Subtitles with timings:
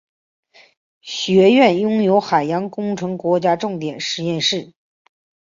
[1.03, 4.73] 学院拥有海洋工程国家重点实验室。